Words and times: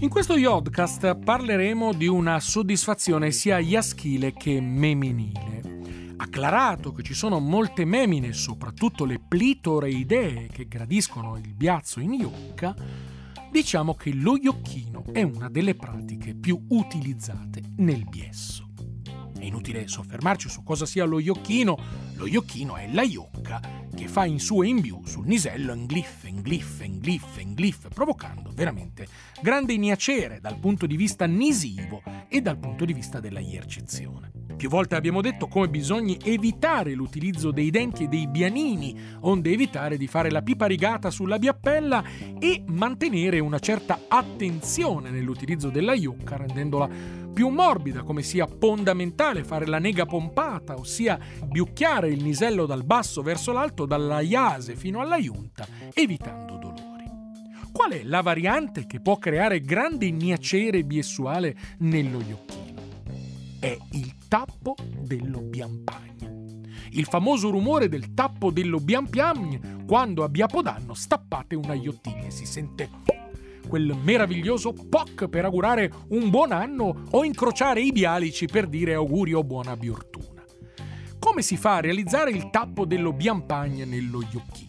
In 0.00 0.08
questo 0.08 0.38
Yodcast 0.38 1.14
parleremo 1.16 1.92
di 1.92 2.06
una 2.06 2.40
soddisfazione 2.40 3.32
sia 3.32 3.58
iaschile 3.58 4.32
che 4.32 4.58
meminile. 4.58 6.14
Acclarato 6.16 6.92
che 6.92 7.02
ci 7.02 7.12
sono 7.12 7.38
molte 7.38 7.84
memine, 7.84 8.32
soprattutto 8.32 9.04
le 9.04 9.20
plitoreidee 9.20 10.48
che 10.50 10.66
gradiscono 10.66 11.36
il 11.36 11.52
biazzo 11.52 12.00
in 12.00 12.14
iocca, 12.14 12.74
diciamo 13.52 13.94
che 13.94 14.14
lo 14.14 14.38
iocchino 14.38 15.04
è 15.12 15.20
una 15.20 15.50
delle 15.50 15.74
pratiche 15.74 16.34
più 16.34 16.64
utilizzate 16.68 17.60
nel 17.76 18.08
biesso. 18.08 18.70
È 19.38 19.44
inutile 19.44 19.86
soffermarci 19.86 20.48
su 20.48 20.62
cosa 20.62 20.86
sia 20.86 21.04
lo 21.04 21.18
iocchino, 21.18 21.78
lo 22.14 22.26
iocchino 22.26 22.76
è 22.76 22.90
la 22.90 23.02
iocca 23.02 23.79
che 24.00 24.08
fa 24.08 24.24
in 24.24 24.40
su 24.40 24.62
e 24.62 24.66
in 24.66 24.80
biù 24.80 25.02
sul 25.04 25.26
nisello 25.26 25.74
ingliffe, 25.74 26.26
ingliffe, 26.26 26.84
ingliffe, 26.84 27.42
ingliffe, 27.42 27.90
provocando 27.90 28.50
veramente 28.54 29.06
grande 29.42 29.74
igniacere 29.74 30.40
dal 30.40 30.56
punto 30.56 30.86
di 30.86 30.96
vista 30.96 31.26
nisivo 31.26 32.00
e 32.30 32.40
dal 32.40 32.58
punto 32.58 32.84
di 32.84 32.92
vista 32.94 33.18
della 33.18 33.40
iercezione. 33.40 34.30
Più 34.56 34.68
volte 34.68 34.94
abbiamo 34.94 35.22
detto 35.22 35.48
come 35.48 35.70
bisogna 35.70 36.14
evitare 36.22 36.92
l'utilizzo 36.92 37.50
dei 37.50 37.70
denti 37.70 38.04
e 38.04 38.08
dei 38.08 38.28
bianini, 38.28 38.94
onde 39.20 39.52
evitare 39.52 39.96
di 39.96 40.06
fare 40.06 40.30
la 40.30 40.42
pipa 40.42 40.66
rigata 40.66 41.10
sulla 41.10 41.38
biappella 41.38 42.04
e 42.38 42.62
mantenere 42.66 43.38
una 43.38 43.58
certa 43.58 44.00
attenzione 44.06 45.08
nell'utilizzo 45.08 45.70
della 45.70 45.94
iocca, 45.94 46.36
rendendola 46.36 46.88
più 47.32 47.48
morbida, 47.48 48.02
come 48.02 48.20
sia 48.20 48.46
fondamentale 48.46 49.44
fare 49.44 49.66
la 49.66 49.78
nega 49.78 50.04
pompata, 50.04 50.74
ossia 50.74 51.18
biucchiare 51.42 52.10
il 52.10 52.22
nisello 52.22 52.66
dal 52.66 52.84
basso 52.84 53.22
verso 53.22 53.52
l'alto, 53.52 53.86
dalla 53.86 54.20
iase 54.20 54.76
fino 54.76 55.00
alla 55.00 55.16
iunta, 55.16 55.66
evitando 55.94 56.56
dolori. 56.56 56.69
Qual 57.80 57.92
è 57.92 58.02
la 58.02 58.20
variante 58.20 58.84
che 58.84 59.00
può 59.00 59.16
creare 59.16 59.62
grande 59.62 60.04
igniacere 60.04 60.84
biessuale 60.84 61.56
nello 61.78 62.20
iocchino? 62.20 62.82
È 63.58 63.74
il 63.92 64.28
tappo 64.28 64.74
dello 65.00 65.40
biampagna. 65.40 66.30
Il 66.90 67.06
famoso 67.06 67.48
rumore 67.48 67.88
del 67.88 68.12
tappo 68.12 68.50
dello 68.50 68.80
biampiagne 68.80 69.84
quando 69.86 70.24
a 70.24 70.28
Biapodanno 70.28 70.92
stappate 70.92 71.54
una 71.54 71.72
iottiglia 71.72 72.28
si 72.28 72.44
sente 72.44 72.90
quel 73.66 73.96
meraviglioso 73.98 74.74
POC 74.74 75.28
per 75.28 75.46
augurare 75.46 75.90
un 76.08 76.28
buon 76.28 76.52
anno 76.52 77.04
o 77.12 77.24
incrociare 77.24 77.80
i 77.80 77.92
bialici 77.92 78.44
per 78.44 78.66
dire 78.66 78.92
auguri 78.92 79.32
o 79.32 79.42
buona 79.42 79.74
biortuna. 79.74 80.44
Come 81.18 81.40
si 81.40 81.56
fa 81.56 81.76
a 81.76 81.80
realizzare 81.80 82.30
il 82.30 82.50
tappo 82.50 82.84
dello 82.84 83.14
biampagne 83.14 83.86
nello 83.86 84.20
iocchino? 84.20 84.68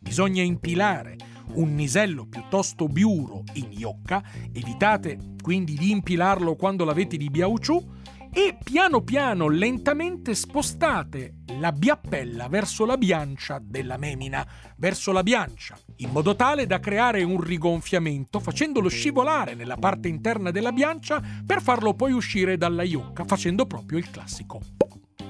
Bisogna 0.00 0.42
impilare 0.42 1.16
un 1.54 1.74
nisello 1.74 2.26
piuttosto 2.26 2.86
biuro 2.86 3.44
in 3.54 3.68
iocca, 3.70 4.22
evitate 4.52 5.18
quindi 5.40 5.74
di 5.74 5.90
impilarlo 5.90 6.56
quando 6.56 6.84
l'avete 6.84 7.16
di 7.16 7.28
biauciù, 7.30 7.98
e 8.32 8.56
piano 8.62 9.02
piano, 9.02 9.48
lentamente 9.48 10.34
spostate 10.34 11.38
la 11.58 11.72
biappella 11.72 12.46
verso 12.48 12.84
la 12.84 12.96
biancia 12.96 13.60
della 13.60 13.96
memina, 13.96 14.46
verso 14.76 15.10
la 15.10 15.24
biancia, 15.24 15.76
in 15.96 16.10
modo 16.10 16.36
tale 16.36 16.66
da 16.66 16.78
creare 16.78 17.24
un 17.24 17.40
rigonfiamento 17.40 18.38
facendolo 18.38 18.88
scivolare 18.88 19.54
nella 19.54 19.76
parte 19.76 20.06
interna 20.06 20.52
della 20.52 20.70
biancia 20.70 21.20
per 21.44 21.60
farlo 21.60 21.94
poi 21.94 22.12
uscire 22.12 22.56
dalla 22.56 22.84
iocca 22.84 23.24
facendo 23.24 23.66
proprio 23.66 23.98
il 23.98 24.08
classico 24.10 24.60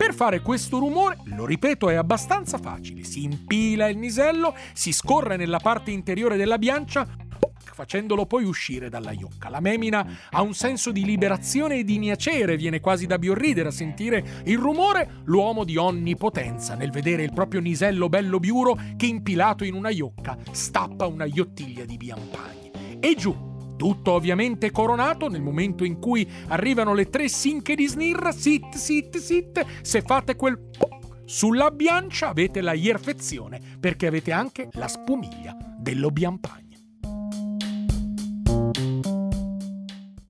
per 0.01 0.15
fare 0.15 0.41
questo 0.41 0.79
rumore, 0.79 1.19
lo 1.25 1.45
ripeto, 1.45 1.91
è 1.91 1.95
abbastanza 1.95 2.57
facile. 2.57 3.05
Si 3.05 3.23
impila 3.23 3.87
il 3.87 3.99
nisello, 3.99 4.57
si 4.73 4.93
scorre 4.93 5.37
nella 5.37 5.59
parte 5.59 5.91
interiore 5.91 6.39
della 6.39 6.57
biancia, 6.57 7.07
facendolo 7.75 8.25
poi 8.25 8.45
uscire 8.45 8.89
dalla 8.89 9.13
iocca. 9.13 9.51
La 9.51 9.61
memina 9.61 10.07
ha 10.31 10.41
un 10.41 10.55
senso 10.55 10.91
di 10.91 11.05
liberazione 11.05 11.81
e 11.81 11.85
di 11.85 11.99
niacere, 11.99 12.57
viene 12.57 12.81
quasi 12.81 13.05
da 13.05 13.19
biorridere 13.19 13.69
a 13.69 13.73
sentire 13.73 14.43
il 14.47 14.57
rumore, 14.57 15.21
l'uomo 15.25 15.65
di 15.65 15.77
onnipotenza 15.77 16.77
nel 16.77 16.91
vedere 16.91 17.23
il 17.23 17.35
proprio 17.35 17.61
nisello 17.61 18.09
bello 18.09 18.39
biuro 18.39 18.79
che 18.97 19.05
impilato 19.05 19.65
in 19.65 19.75
una 19.75 19.91
iocca 19.91 20.35
stappa 20.51 21.05
una 21.05 21.27
iottiglia 21.27 21.85
di 21.85 21.99
biampagni. 21.99 22.71
E 23.01 23.15
giù, 23.19 23.50
tutto 23.81 24.13
ovviamente 24.13 24.71
coronato 24.71 25.31
nel 25.31 25.41
momento 25.41 25.85
in 25.85 25.99
cui 25.99 26.29
arrivano 26.49 26.93
le 26.93 27.09
tre 27.09 27.31
sinche 27.31 27.75
di 27.75 27.89
snirra, 27.89 28.31
sit, 28.31 28.75
sit, 28.75 29.17
sit, 29.17 29.65
se 29.81 30.03
fate 30.03 30.37
quel 30.37 30.69
sulla 31.25 31.71
biancia 31.71 32.29
avete 32.29 32.61
la 32.61 32.75
ierfezione 32.75 33.59
perché 33.81 34.07
avete 34.07 34.33
anche 34.33 34.69
la 34.73 34.87
spumiglia 34.87 35.57
dello 35.79 36.11
biampagno. 36.11 36.70